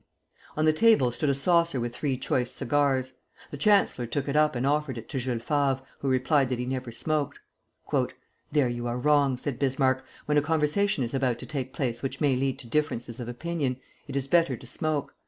On 0.57 0.65
the 0.65 0.73
table 0.73 1.11
stood 1.11 1.29
a 1.29 1.35
saucer 1.35 1.79
with 1.79 1.95
three 1.95 2.17
choice 2.17 2.51
cigars. 2.51 3.13
The 3.51 3.57
chancellor 3.57 4.07
took 4.07 4.27
it 4.27 4.35
up 4.35 4.55
and 4.55 4.65
offered 4.65 4.97
it 4.97 5.07
to 5.09 5.19
Jules 5.19 5.43
Favre, 5.43 5.79
who 5.99 6.07
replied 6.09 6.49
that 6.49 6.57
he 6.57 6.65
never 6.65 6.91
smoked; 6.91 7.39
"There 8.51 8.67
you 8.67 8.87
are 8.87 8.97
wrong," 8.97 9.37
said 9.37 9.59
Bismarck; 9.59 10.03
"when 10.25 10.39
a 10.39 10.41
conversation 10.41 11.03
is 11.03 11.13
about 11.13 11.37
to 11.37 11.45
take 11.45 11.71
place 11.71 12.01
which 12.01 12.19
may 12.19 12.35
lead 12.35 12.57
to 12.57 12.67
differences 12.67 13.19
of 13.19 13.29
opinion, 13.29 13.77
it 14.07 14.15
is 14.15 14.27
better 14.27 14.57
to 14.57 14.65
smoke. 14.65 15.13